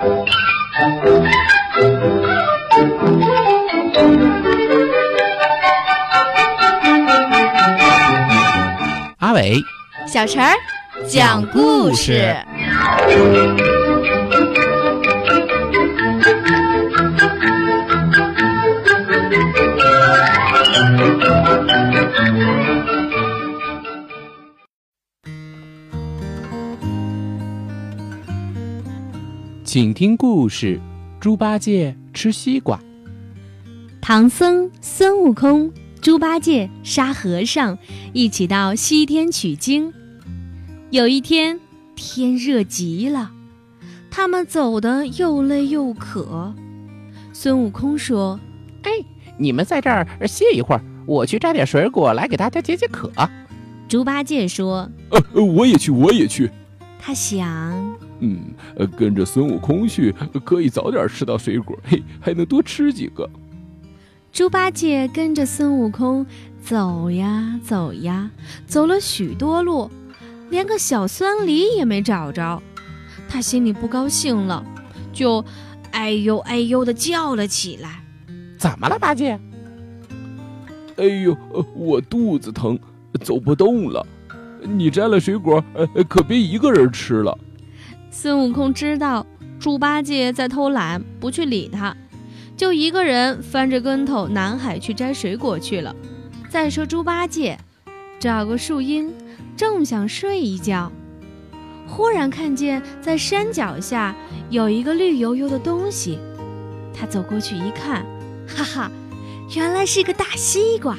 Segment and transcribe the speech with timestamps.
[0.00, 0.06] 阿
[9.34, 9.54] 伟，
[10.10, 10.54] 小陈儿，
[11.06, 12.34] 讲故事。
[29.72, 30.80] 请听故事：
[31.20, 32.80] 猪八戒吃西瓜。
[34.00, 37.78] 唐僧、孙悟空、猪八戒、沙和尚
[38.12, 39.94] 一起到西天取经。
[40.90, 41.60] 有一天，
[41.94, 43.30] 天热极了，
[44.10, 46.52] 他们走得又累又渴。
[47.32, 48.40] 孙悟空说
[48.82, 48.90] ：“哎，
[49.38, 53.12] 你们在这儿歇一会儿，我去摘点水果来给大家解解渴。”
[53.88, 54.90] 猪八戒说
[55.32, 56.50] ：“呃，我也去，我也去。”
[57.00, 57.40] 他想。
[58.20, 58.38] 嗯，
[58.96, 63.28] 跟着孙悟空去，可以早点吃到水果，嘿，还能多吃几个。
[64.32, 66.24] 猪八戒跟着孙悟空
[66.62, 68.30] 走呀走呀，
[68.66, 69.90] 走了许多路，
[70.50, 72.62] 连个小酸梨也没找着。
[73.28, 74.64] 他心里不高兴了，
[75.12, 75.44] 就
[75.92, 78.02] 哎呦哎呦的叫了起来。
[78.58, 79.40] 怎么了，八戒？
[80.96, 81.34] 哎呦，
[81.74, 82.78] 我肚子疼，
[83.24, 84.06] 走不动了。
[84.62, 87.36] 你摘了水果，呃可别一个人吃了。
[88.10, 89.26] 孙悟空知道
[89.58, 91.96] 猪八戒在偷懒，不去理他，
[92.56, 95.94] 就一个人翻着跟头南海去摘水果去了。
[96.48, 97.58] 再说猪八戒
[98.18, 99.12] 找个树荫，
[99.56, 100.90] 正想睡一觉，
[101.86, 104.14] 忽然看见在山脚下
[104.50, 106.18] 有一个绿油油的东西。
[106.92, 108.04] 他走过去一看，
[108.46, 108.90] 哈哈，
[109.54, 110.96] 原来是个大西瓜。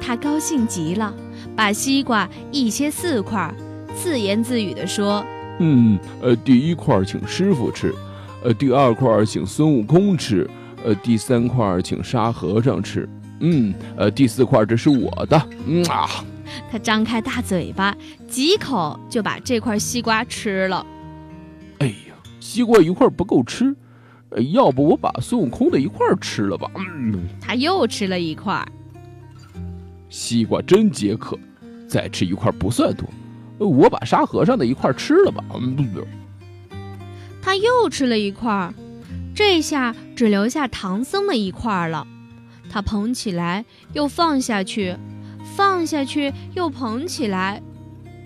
[0.00, 1.14] 他高兴极了，
[1.56, 3.52] 把西瓜一切四块，
[3.94, 5.24] 自言自语地说。
[5.60, 7.94] 嗯，呃，第一块请师傅吃，
[8.42, 10.48] 呃，第二块请孙悟空吃，
[10.84, 13.08] 呃，第三块请沙和尚吃，
[13.40, 16.08] 嗯，呃，第四块这是我的，嗯啊。
[16.70, 17.96] 他张开大嘴巴，
[18.28, 20.84] 几口就把这块西瓜吃了。
[21.78, 23.74] 哎呀，西瓜一块不够吃，
[24.52, 26.70] 要不我把孙悟空的一块吃了吧？
[26.76, 28.66] 嗯，他又吃了一块。
[30.08, 31.36] 西瓜真解渴，
[31.94, 33.08] 再吃一块不算多。
[33.58, 35.44] 我把沙和尚的一块吃了吧。
[37.40, 38.74] 他又吃了一块，
[39.32, 42.04] 这下只留下唐僧的一块了。
[42.68, 44.96] 他捧起来又放下去，
[45.56, 47.62] 放下去又捧起来，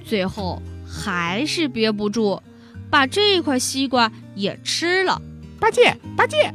[0.03, 2.41] 最后还是憋不住，
[2.89, 5.21] 把这块西瓜也吃了。
[5.61, 6.55] 八戒，八戒。